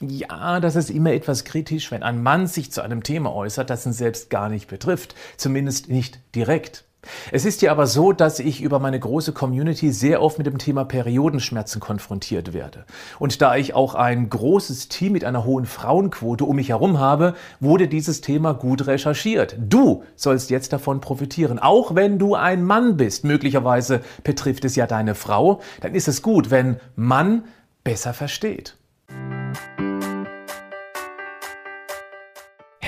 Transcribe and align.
Ja, 0.00 0.60
das 0.60 0.76
ist 0.76 0.90
immer 0.90 1.12
etwas 1.12 1.44
kritisch, 1.44 1.90
wenn 1.90 2.04
ein 2.04 2.22
Mann 2.22 2.46
sich 2.46 2.70
zu 2.70 2.82
einem 2.82 3.02
Thema 3.02 3.34
äußert, 3.34 3.68
das 3.68 3.84
ihn 3.84 3.92
selbst 3.92 4.30
gar 4.30 4.48
nicht 4.48 4.68
betrifft, 4.68 5.16
zumindest 5.36 5.88
nicht 5.88 6.20
direkt. 6.36 6.84
Es 7.32 7.44
ist 7.44 7.62
ja 7.62 7.72
aber 7.72 7.86
so, 7.86 8.12
dass 8.12 8.38
ich 8.38 8.60
über 8.60 8.78
meine 8.78 8.98
große 8.98 9.32
Community 9.32 9.92
sehr 9.92 10.22
oft 10.22 10.38
mit 10.38 10.46
dem 10.46 10.58
Thema 10.58 10.84
Periodenschmerzen 10.84 11.80
konfrontiert 11.80 12.52
werde. 12.52 12.84
Und 13.18 13.40
da 13.42 13.56
ich 13.56 13.74
auch 13.74 13.94
ein 13.94 14.28
großes 14.30 14.88
Team 14.88 15.12
mit 15.12 15.24
einer 15.24 15.44
hohen 15.44 15.64
Frauenquote 15.64 16.44
um 16.44 16.56
mich 16.56 16.68
herum 16.68 16.98
habe, 16.98 17.34
wurde 17.60 17.88
dieses 17.88 18.20
Thema 18.20 18.52
gut 18.52 18.86
recherchiert. 18.86 19.56
Du 19.58 20.04
sollst 20.16 20.50
jetzt 20.50 20.72
davon 20.72 21.00
profitieren. 21.00 21.58
Auch 21.58 21.94
wenn 21.94 22.18
du 22.18 22.34
ein 22.34 22.62
Mann 22.62 22.96
bist, 22.96 23.24
möglicherweise 23.24 24.00
betrifft 24.22 24.64
es 24.64 24.76
ja 24.76 24.86
deine 24.86 25.14
Frau, 25.14 25.60
dann 25.80 25.94
ist 25.94 26.08
es 26.08 26.22
gut, 26.22 26.50
wenn 26.50 26.78
Mann 26.94 27.44
besser 27.84 28.12
versteht. 28.12 28.76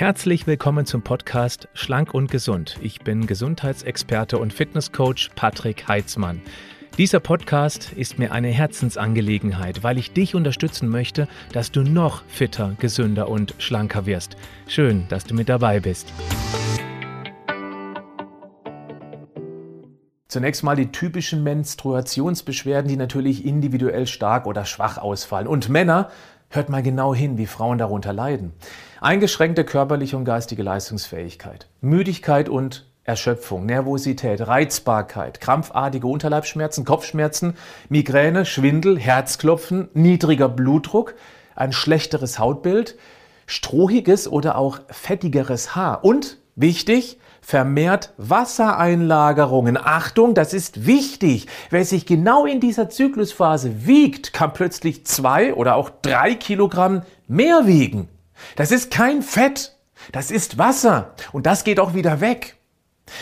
Herzlich 0.01 0.47
willkommen 0.47 0.87
zum 0.87 1.03
Podcast 1.03 1.69
Schlank 1.75 2.15
und 2.15 2.31
Gesund. 2.31 2.79
Ich 2.81 3.01
bin 3.01 3.27
Gesundheitsexperte 3.27 4.39
und 4.39 4.51
Fitnesscoach 4.51 5.29
Patrick 5.37 5.89
Heitzmann. 5.89 6.41
Dieser 6.97 7.21
Podcast 7.21 7.93
ist 7.93 8.19
mir 8.19 8.33
eine 8.33 8.49
Herzensangelegenheit, 8.49 9.83
weil 9.83 9.99
ich 9.99 10.15
dich 10.15 10.35
unterstützen 10.35 10.89
möchte, 10.89 11.29
dass 11.53 11.71
du 11.71 11.83
noch 11.83 12.25
fitter, 12.29 12.77
gesünder 12.79 13.29
und 13.29 13.55
schlanker 13.59 14.07
wirst. 14.07 14.39
Schön, 14.67 15.07
dass 15.11 15.25
du 15.25 15.35
mit 15.35 15.51
dabei 15.51 15.81
bist. 15.81 16.11
Zunächst 20.29 20.63
mal 20.63 20.77
die 20.77 20.93
typischen 20.93 21.43
Menstruationsbeschwerden, 21.43 22.89
die 22.89 22.97
natürlich 22.97 23.45
individuell 23.45 24.07
stark 24.07 24.47
oder 24.47 24.65
schwach 24.65 24.97
ausfallen. 24.97 25.47
Und 25.47 25.69
Männer 25.69 26.09
Hört 26.53 26.69
mal 26.69 26.83
genau 26.83 27.15
hin, 27.15 27.39
wie 27.39 27.47
Frauen 27.47 27.79
darunter 27.79 28.13
leiden. 28.13 28.53
Eingeschränkte 29.01 29.63
körperliche 29.63 30.17
und 30.17 30.25
geistige 30.25 30.65
Leistungsfähigkeit, 30.65 31.69
Müdigkeit 31.81 32.49
und 32.49 32.87
Erschöpfung, 33.05 33.67
Nervosität, 33.67 34.45
Reizbarkeit, 34.45 35.41
krampfartige 35.41 36.09
Unterleibsschmerzen, 36.09 36.85
Kopfschmerzen, 36.85 37.57
Migräne, 37.89 38.45
Schwindel, 38.47 38.99
Herzklopfen, 38.99 39.91
niedriger 39.95 40.49
Blutdruck, 40.49 41.15
ein 41.55 41.71
schlechteres 41.71 42.41
Hautbild, 42.41 42.99
strohiges 43.47 44.27
oder 44.27 44.59
auch 44.59 44.81
fettigeres 44.89 45.77
Haar 45.77 46.05
und, 46.05 46.40
wichtig, 46.61 47.19
vermehrt 47.41 48.13
Wassereinlagerungen. 48.17 49.77
Achtung, 49.77 50.35
das 50.35 50.55
ist 50.55 50.87
wichtig. 50.87 51.47
Wer 51.71 51.85
sich 51.85 52.07
genau 52.07 52.47
in 52.47 52.61
dieser 52.61 52.89
Zyklusphase 52.89 53.87
wiegt, 53.87 54.33
kann 54.33 54.53
plötzlich 54.53 55.07
zwei 55.07 55.55
oder 55.55 55.75
auch 55.77 55.91
drei 56.03 56.35
Kilogramm 56.35 57.03
mehr 57.27 57.67
wiegen. 57.67 58.09
Das 58.57 58.71
ist 58.71 58.91
kein 58.91 59.23
Fett, 59.23 59.77
das 60.13 60.31
ist 60.31 60.59
Wasser 60.59 61.15
und 61.33 61.47
das 61.47 61.65
geht 61.65 61.81
auch 61.81 61.95
wieder 61.95 62.21
weg. 62.21 62.57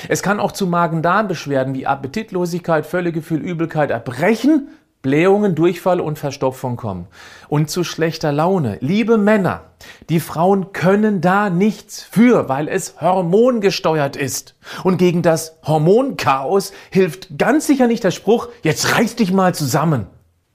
Es 0.08 0.22
kann 0.22 0.38
auch 0.40 0.52
zu 0.52 0.66
Magen-Darm-Beschwerden 0.66 1.74
wie 1.74 1.86
Appetitlosigkeit, 1.86 2.84
Völlegefühl, 2.84 3.40
Übelkeit, 3.40 3.90
Erbrechen 3.90 4.68
Blähungen, 5.02 5.54
Durchfall 5.54 6.00
und 6.00 6.18
Verstopfung 6.18 6.76
kommen 6.76 7.06
und 7.48 7.70
zu 7.70 7.84
schlechter 7.84 8.32
Laune. 8.32 8.78
Liebe 8.80 9.16
Männer, 9.16 9.62
die 10.08 10.18
Frauen 10.18 10.72
können 10.72 11.20
da 11.20 11.50
nichts 11.50 12.02
für, 12.02 12.48
weil 12.48 12.68
es 12.68 13.00
hormongesteuert 13.00 14.16
ist. 14.16 14.56
Und 14.82 14.98
gegen 14.98 15.22
das 15.22 15.56
Hormonchaos 15.64 16.72
hilft 16.90 17.38
ganz 17.38 17.66
sicher 17.66 17.86
nicht 17.86 18.02
der 18.02 18.10
Spruch, 18.10 18.48
jetzt 18.62 18.96
reiß 18.96 19.16
dich 19.16 19.32
mal 19.32 19.54
zusammen. 19.54 20.06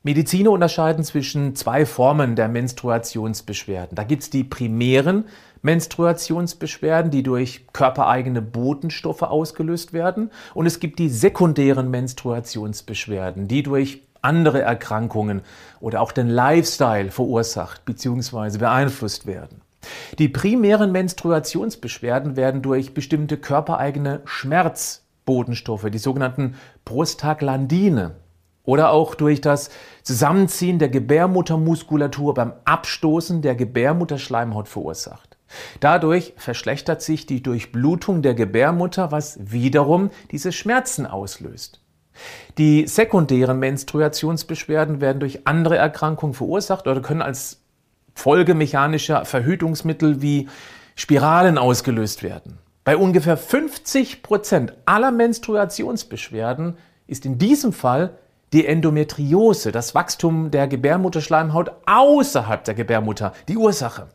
Mediziner 0.05 0.52
unterscheiden 0.52 1.05
zwischen 1.05 1.55
zwei 1.55 1.85
Formen 1.85 2.35
der 2.35 2.50
Menstruationsbeschwerden. 2.50 3.95
Da 3.95 4.03
gibt's 4.03 4.30
die 4.30 4.44
primären 4.44 5.23
Menstruationsbeschwerden, 5.61 7.09
die 7.09 7.23
durch 7.23 7.67
körpereigene 7.72 8.41
Botenstoffe 8.41 9.22
ausgelöst 9.22 9.94
werden. 9.94 10.30
Und 10.53 10.66
es 10.66 10.81
gibt 10.81 11.00
die 11.00 11.07
sekundären 11.07 11.89
Menstruationsbeschwerden, 11.89 13.47
die 13.47 13.63
durch 13.63 14.01
andere 14.23 14.61
Erkrankungen 14.61 15.41
oder 15.79 16.01
auch 16.01 16.11
den 16.11 16.28
Lifestyle 16.29 17.11
verursacht 17.11 17.85
bzw. 17.85 18.57
beeinflusst 18.57 19.25
werden. 19.25 19.61
Die 20.17 20.29
primären 20.29 20.91
Menstruationsbeschwerden 20.91 22.35
werden 22.35 22.62
durch 22.62 22.94
bestimmte 22.94 23.38
körpereigene 23.38 24.22
Schmerzbotenstoffe, 24.25 25.89
die 25.89 25.97
sogenannten 25.97 26.56
Prostaglandine, 26.85 28.16
oder 28.63 28.91
auch 28.91 29.16
durch 29.16 29.41
das 29.41 29.69
Zusammenziehen 30.03 30.79
der 30.79 30.89
Gebärmuttermuskulatur 30.89 32.33
beim 32.33 32.53
Abstoßen 32.66 33.41
der 33.41 33.56
Gebärmutterschleimhaut 33.56 34.67
verursacht. 34.67 35.38
Dadurch 35.79 36.33
verschlechtert 36.38 37.01
sich 37.01 37.25
die 37.25 37.44
Durchblutung 37.44 38.22
der 38.22 38.33
Gebärmutter, 38.33 39.12
was 39.12 39.38
wiederum 39.39 40.09
diese 40.31 40.51
Schmerzen 40.51 41.06
auslöst. 41.06 41.81
Die 42.57 42.88
sekundären 42.88 43.59
Menstruationsbeschwerden 43.59 45.01
werden 45.01 45.19
durch 45.19 45.47
andere 45.47 45.78
Erkrankungen 45.78 46.34
verursacht 46.34 46.88
oder 46.88 47.01
können 47.01 47.22
als 47.22 47.62
Folge 48.16 48.53
mechanischer 48.53 49.25
Verhütungsmittel 49.25 50.22
wie 50.22 50.47
Spiralen 50.96 51.57
ausgelöst 51.57 52.24
werden. 52.24 52.59
Bei 52.84 52.97
ungefähr 52.97 53.38
50 53.38 54.24
Prozent 54.24 54.74
aller 54.85 55.12
Menstruationsbeschwerden 55.12 56.78
ist 57.07 57.25
in 57.25 57.38
diesem 57.38 57.74
Fall 57.74 58.18
die 58.51 58.68
Endometriose, 58.68 59.72
das 59.72 59.95
Wachstum 59.95 60.51
der 60.51 60.68
Gebärmutterschleimhaut 60.68 61.72
außerhalb 61.85 62.63
der 62.63 62.75
Gebärmutter, 62.75 63.34
die 63.47 63.57
Ursache. 63.57 64.07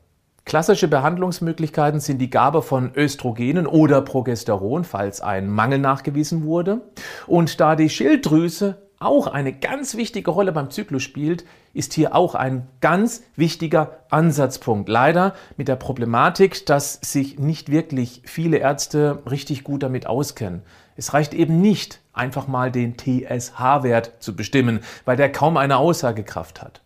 Klassische 0.49 0.89
Behandlungsmöglichkeiten 0.89 2.01
sind 2.01 2.23
die 2.23 2.31
Gabe 2.31 2.63
von 2.63 2.93
Östrogenen 2.97 3.67
oder 3.67 4.01
Progesteron, 4.01 4.85
falls 4.85 5.21
ein 5.21 5.51
Mangel 5.51 5.79
nachgewiesen 5.79 6.43
wurde. 6.45 6.81
Und 7.27 7.61
da 7.61 7.77
die 7.77 7.91
Schilddrüse 7.91 8.79
auch 8.99 9.27
eine 9.27 9.53
ganz 9.53 9.95
wichtige 9.99 10.31
Rolle 10.31 10.53
beim 10.53 10.71
Zyklus 10.71 11.03
spielt, 11.03 11.45
ist 11.75 11.93
hier 11.93 12.15
auch 12.15 12.35
ein 12.35 12.67
ganz 12.81 13.25
wichtiger 13.37 13.99
Ansatzpunkt. 14.09 14.89
Leider 14.89 15.35
mit 15.59 15.69
der 15.69 15.77
Problematik, 15.77 16.65
dass 16.65 16.95
sich 16.95 17.39
nicht 17.39 17.71
wirklich 17.71 18.23
viele 18.25 18.57
Ärzte 18.57 19.23
richtig 19.31 19.65
gut 19.65 19.83
damit 19.83 20.07
auskennen. 20.07 20.63
Es 20.97 21.13
reicht 21.13 21.35
eben 21.35 21.61
nicht, 21.61 22.01
einfach 22.19 22.47
mal 22.47 22.71
den 22.71 22.97
TSH-Wert 22.97 24.15
zu 24.21 24.37
bestimmen, 24.37 24.81
weil 25.05 25.17
der 25.17 25.33
kaum 25.33 25.57
eine 25.57 25.77
Aussagekraft 25.79 26.63
hat. 26.63 26.81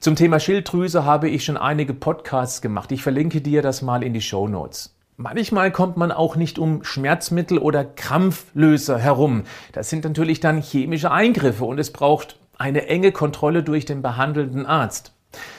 Zum 0.00 0.16
Thema 0.16 0.38
Schilddrüse 0.38 1.04
habe 1.04 1.28
ich 1.28 1.44
schon 1.44 1.56
einige 1.56 1.94
Podcasts 1.94 2.60
gemacht. 2.60 2.92
Ich 2.92 3.02
verlinke 3.02 3.40
dir 3.40 3.62
das 3.62 3.82
mal 3.82 4.02
in 4.02 4.12
die 4.12 4.20
Show 4.20 4.48
Notes. 4.48 4.94
Manchmal 5.16 5.70
kommt 5.70 5.96
man 5.96 6.10
auch 6.10 6.34
nicht 6.34 6.58
um 6.58 6.82
Schmerzmittel 6.82 7.58
oder 7.58 7.84
Krampflöser 7.84 8.98
herum. 8.98 9.44
Das 9.72 9.88
sind 9.88 10.04
natürlich 10.04 10.40
dann 10.40 10.60
chemische 10.60 11.12
Eingriffe 11.12 11.64
und 11.64 11.78
es 11.78 11.92
braucht 11.92 12.36
eine 12.58 12.86
enge 12.88 13.12
Kontrolle 13.12 13.62
durch 13.62 13.84
den 13.84 14.02
behandelnden 14.02 14.66
Arzt. 14.66 15.12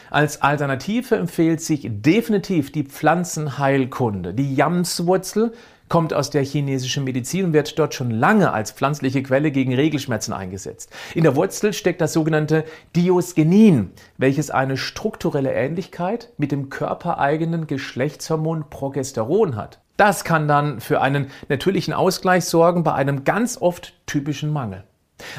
Als 0.10 0.42
Alternative 0.42 1.16
empfiehlt 1.16 1.62
sich 1.62 1.88
definitiv 1.90 2.72
die 2.72 2.84
Pflanzenheilkunde. 2.84 4.34
Die 4.34 4.56
Jamswurzel 4.56 5.54
kommt 5.90 6.14
aus 6.14 6.30
der 6.30 6.44
chinesischen 6.44 7.04
Medizin 7.04 7.46
und 7.46 7.54
wird 7.54 7.78
dort 7.78 7.94
schon 7.94 8.12
lange 8.12 8.52
als 8.52 8.72
pflanzliche 8.72 9.22
Quelle 9.24 9.52
gegen 9.52 9.74
Regelschmerzen 9.74 10.34
eingesetzt. 10.34 10.92
In 11.14 11.24
der 11.24 11.36
Wurzel 11.36 11.74
steckt 11.74 12.02
das 12.02 12.14
sogenannte 12.14 12.66
Diosgenin, 12.96 13.92
welches 14.18 14.50
eine 14.50 14.78
strukturelle 14.78 15.54
Ähnlichkeit 15.54 16.32
mit 16.38 16.52
dem 16.52 16.70
körpereigenen 16.70 17.68
Geschlechtshormon 17.68 18.70
Progesteron 18.70 19.56
hat. 19.56 19.80
Das 19.98 20.24
kann 20.24 20.48
dann 20.48 20.82
für 20.82 21.02
einen 21.02 21.28
natürlichen 21.48 21.94
Ausgleich 21.94 22.46
sorgen 22.46 22.84
bei 22.84 22.94
einem 22.94 23.24
ganz 23.24 23.58
oft 23.62 23.94
typischen 24.06 24.52
Mangel. 24.52 24.84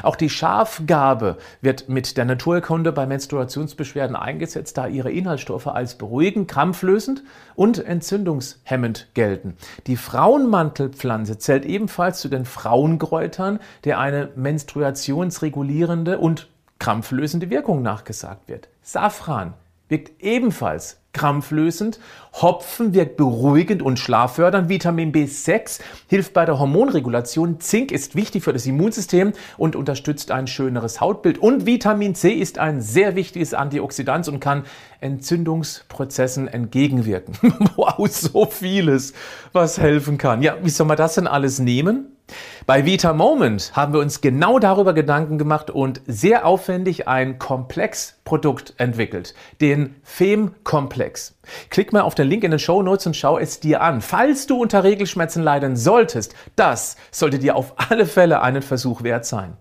Auch 0.03 0.15
die 0.15 0.29
Schafgabe 0.29 1.37
wird 1.61 1.87
mit 1.87 2.17
der 2.17 2.25
Naturkunde 2.25 2.91
bei 2.91 3.05
Menstruationsbeschwerden 3.05 4.15
eingesetzt, 4.15 4.77
da 4.77 4.87
ihre 4.87 5.11
Inhaltsstoffe 5.11 5.67
als 5.67 5.95
beruhigend, 5.95 6.49
krampflösend 6.49 7.23
und 7.55 7.83
entzündungshemmend 7.83 9.09
gelten. 9.13 9.55
Die 9.85 9.97
Frauenmantelpflanze 9.97 11.37
zählt 11.37 11.65
ebenfalls 11.65 12.19
zu 12.19 12.29
den 12.29 12.45
Frauenkräutern, 12.45 13.59
der 13.83 13.99
eine 13.99 14.29
menstruationsregulierende 14.35 16.17
und 16.17 16.49
krampflösende 16.79 17.49
Wirkung 17.49 17.81
nachgesagt 17.81 18.47
wird. 18.47 18.69
Safran 18.81 19.53
wirkt 19.89 20.21
ebenfalls 20.23 20.99
krampflösend. 21.17 21.99
Hopfen 22.41 22.93
wirkt 22.93 23.17
beruhigend 23.17 23.81
und 23.81 23.97
schlaffördernd. 23.97 24.69
Vitamin 24.69 25.11
B6 25.11 25.79
hilft 26.07 26.33
bei 26.33 26.45
der 26.45 26.59
Hormonregulation. 26.59 27.59
Zink 27.59 27.91
ist 27.91 28.15
wichtig 28.15 28.43
für 28.43 28.53
das 28.53 28.65
Immunsystem 28.67 29.33
und 29.57 29.75
unterstützt 29.75 30.31
ein 30.31 30.47
schöneres 30.47 31.01
Hautbild. 31.01 31.39
Und 31.39 31.65
Vitamin 31.65 32.13
C 32.13 32.31
ist 32.31 32.59
ein 32.59 32.81
sehr 32.81 33.15
wichtiges 33.15 33.53
Antioxidant 33.53 34.27
und 34.27 34.39
kann 34.39 34.63
Entzündungsprozessen 35.01 36.47
entgegenwirken. 36.47 37.35
wow, 37.75 38.07
so 38.07 38.45
vieles, 38.45 39.13
was 39.53 39.79
helfen 39.79 40.17
kann. 40.17 40.41
Ja, 40.41 40.57
wie 40.61 40.69
soll 40.69 40.87
man 40.87 40.97
das 40.97 41.15
denn 41.15 41.27
alles 41.27 41.59
nehmen? 41.59 42.16
Bei 42.65 42.85
Vita 42.85 43.13
Moment 43.13 43.71
haben 43.75 43.93
wir 43.93 44.01
uns 44.01 44.21
genau 44.21 44.59
darüber 44.59 44.93
Gedanken 44.93 45.37
gemacht 45.37 45.69
und 45.69 46.01
sehr 46.05 46.45
aufwendig 46.45 47.07
ein 47.07 47.39
Komplexprodukt 47.39 48.73
entwickelt, 48.77 49.33
den 49.61 49.95
FEM-Komplex. 50.03 51.37
Klick 51.69 51.93
mal 51.93 52.01
auf 52.01 52.15
den 52.15 52.27
Link 52.27 52.43
in 52.43 52.51
den 52.51 52.59
Show 52.59 52.81
Notes 52.81 53.07
und 53.07 53.15
schau 53.15 53.37
es 53.37 53.59
dir 53.59 53.81
an. 53.81 54.01
Falls 54.01 54.47
du 54.47 54.61
unter 54.61 54.83
Regelschmerzen 54.83 55.43
leiden 55.43 55.77
solltest, 55.77 56.35
das 56.55 56.97
sollte 57.11 57.39
dir 57.39 57.55
auf 57.55 57.73
alle 57.89 58.05
Fälle 58.05 58.41
einen 58.41 58.61
Versuch 58.61 59.03
wert 59.03 59.25
sein. 59.25 59.55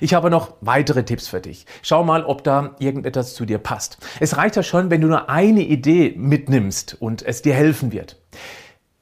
Ich 0.00 0.14
habe 0.14 0.30
noch 0.30 0.54
weitere 0.60 1.04
Tipps 1.04 1.28
für 1.28 1.40
dich. 1.40 1.64
Schau 1.82 2.04
mal, 2.04 2.24
ob 2.24 2.44
da 2.44 2.76
irgendetwas 2.78 3.34
zu 3.34 3.46
dir 3.46 3.58
passt. 3.58 3.98
Es 4.18 4.36
reicht 4.36 4.56
ja 4.56 4.62
schon, 4.62 4.90
wenn 4.90 5.00
du 5.00 5.08
nur 5.08 5.30
eine 5.30 5.62
Idee 5.62 6.14
mitnimmst 6.16 6.96
und 7.00 7.22
es 7.22 7.40
dir 7.40 7.54
helfen 7.54 7.92
wird. 7.92 8.19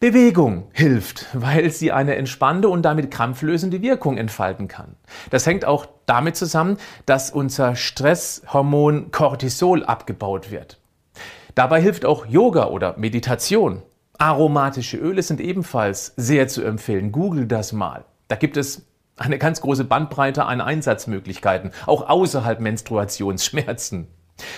Bewegung 0.00 0.68
hilft, 0.72 1.26
weil 1.32 1.70
sie 1.70 1.90
eine 1.90 2.14
entspannende 2.14 2.68
und 2.68 2.82
damit 2.82 3.10
krampflösende 3.10 3.82
Wirkung 3.82 4.16
entfalten 4.16 4.68
kann. 4.68 4.94
Das 5.30 5.44
hängt 5.44 5.64
auch 5.64 5.88
damit 6.06 6.36
zusammen, 6.36 6.76
dass 7.04 7.32
unser 7.32 7.74
Stresshormon 7.74 9.10
Cortisol 9.10 9.84
abgebaut 9.84 10.52
wird. 10.52 10.78
Dabei 11.56 11.80
hilft 11.82 12.04
auch 12.04 12.26
Yoga 12.26 12.68
oder 12.68 12.96
Meditation. 12.96 13.82
Aromatische 14.18 14.98
Öle 14.98 15.22
sind 15.22 15.40
ebenfalls 15.40 16.12
sehr 16.16 16.46
zu 16.46 16.62
empfehlen. 16.62 17.10
Google 17.10 17.46
das 17.46 17.72
mal. 17.72 18.04
Da 18.28 18.36
gibt 18.36 18.56
es 18.56 18.86
eine 19.16 19.38
ganz 19.38 19.60
große 19.60 19.82
Bandbreite 19.82 20.44
an 20.44 20.60
Einsatzmöglichkeiten, 20.60 21.72
auch 21.86 22.08
außerhalb 22.08 22.60
Menstruationsschmerzen. 22.60 24.06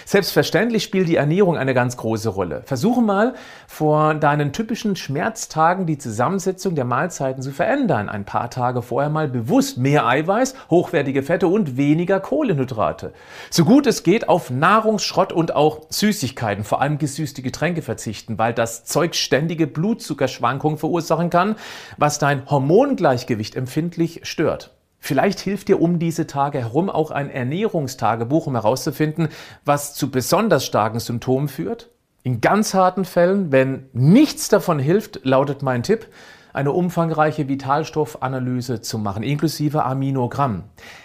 Selbstverständlich 0.05 0.83
spielt 0.83 1.09
die 1.09 1.17
Ernährung 1.17 1.57
eine 1.57 1.75
ganz 1.75 1.97
große 1.97 2.29
Rolle. 2.29 2.63
Versuche 2.65 3.01
mal 3.01 3.35
vor 3.67 4.15
deinen 4.15 4.53
typischen 4.53 4.97
Schmerztagen 4.97 5.87
die 5.87 5.99
Zusammensetzung 5.99 6.75
der 6.75 6.85
Mahlzeiten 6.85 7.43
zu 7.43 7.53
verändern. 7.53 8.09
Ein 8.09 8.25
paar 8.25 8.51
Tage 8.51 8.83
vorher 8.83 9.11
mal 9.11 9.29
bewusst 9.29 9.79
mehr 9.79 10.07
Eiweiß, 10.07 10.55
hochwertige 10.71 11.23
Fette 11.23 11.49
und 11.49 11.77
weniger 11.77 12.21
Kohlenhydrate. 12.21 13.13
So 13.51 13.65
gut 13.65 13.87
es 13.87 14.03
geht 14.03 14.29
auf 14.29 14.51
Nahrungsschrott 14.51 15.33
und 15.33 15.55
auch 15.55 15.83
Süßigkeiten, 15.91 16.65
vor 16.65 16.81
allem 16.81 16.99
gesüßte 16.99 17.43
Getränke 17.43 17.83
verzichten, 17.83 18.39
weil 18.39 18.55
das 18.55 18.85
Zeug 18.85 19.15
ständige 19.15 19.67
Blutzuckerschwankungen 19.67 20.79
verursachen 20.79 21.31
kann, 21.31 21.57
was 21.97 22.19
dein 22.19 22.49
Hormongleichgewicht 22.51 23.57
empfindlich 23.57 24.21
stört. 24.25 24.73
Vielleicht 25.01 25.41
hilft 25.41 25.69
dir 25.69 25.81
um 25.81 25.99
diese 25.99 26.27
Tage 26.27 26.59
herum 26.59 26.91
auch 26.91 27.11
ein 27.11 27.31
Ernährungstagebuch, 27.31 28.47
um 28.47 28.55
herauszufinden, 28.55 29.29
was 29.65 29.95
zu 29.95 30.11
besonders 30.11 30.65
starken 30.65 31.01
Symptomen 31.01 31.49
führt. 31.49 31.89
In 32.23 32.43
ganz 32.43 32.75
harten 32.75 33.07
Fällen, 33.07 33.51
wenn 33.51 33.89
nichts 33.95 34.49
davon 34.49 34.79
hilft, 34.79 35.25
lautet 35.25 35.63
mein 35.63 35.83
Tipp, 35.83 36.07
eine 36.53 36.73
umfangreiche 36.73 37.49
Vitalstoffanalyse 37.49 38.83
zu 38.83 38.99
machen, 38.99 39.23
inklusive 39.23 39.85
Aminogramm. 39.85 40.65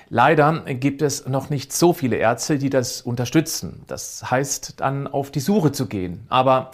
Leider 0.10 0.64
gibt 0.66 1.02
es 1.02 1.28
noch 1.28 1.50
nicht 1.50 1.72
so 1.72 1.94
viele 1.94 2.18
Ärzte, 2.18 2.58
die 2.58 2.70
das 2.70 3.02
unterstützen. 3.02 3.84
Das 3.88 4.30
heißt, 4.30 4.80
dann 4.82 5.08
auf 5.08 5.32
die 5.32 5.40
Suche 5.40 5.72
zu 5.72 5.88
gehen. 5.88 6.26
Aber 6.30 6.72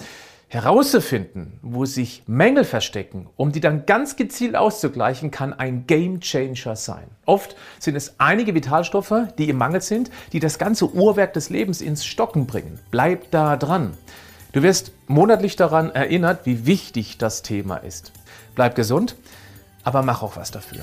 Herauszufinden, 0.53 1.59
wo 1.61 1.85
sich 1.85 2.23
Mängel 2.27 2.65
verstecken, 2.65 3.29
um 3.37 3.53
die 3.53 3.61
dann 3.61 3.85
ganz 3.85 4.17
gezielt 4.17 4.57
auszugleichen, 4.57 5.31
kann 5.31 5.53
ein 5.53 5.87
Game 5.87 6.19
Changer 6.19 6.75
sein. 6.75 7.07
Oft 7.25 7.55
sind 7.79 7.95
es 7.95 8.15
einige 8.17 8.53
Vitalstoffe, 8.53 9.13
die 9.37 9.47
im 9.47 9.57
Mangel 9.57 9.79
sind, 9.79 10.11
die 10.33 10.41
das 10.41 10.59
ganze 10.59 10.93
Uhrwerk 10.93 11.31
des 11.31 11.49
Lebens 11.49 11.79
ins 11.79 12.05
Stocken 12.05 12.47
bringen. 12.47 12.79
Bleib 12.91 13.31
da 13.31 13.55
dran. 13.55 13.93
Du 14.51 14.61
wirst 14.61 14.91
monatlich 15.07 15.55
daran 15.55 15.89
erinnert, 15.89 16.45
wie 16.45 16.65
wichtig 16.65 17.17
das 17.17 17.43
Thema 17.43 17.77
ist. 17.77 18.11
Bleib 18.53 18.75
gesund, 18.75 19.15
aber 19.85 20.01
mach 20.01 20.21
auch 20.21 20.35
was 20.35 20.51
dafür. 20.51 20.81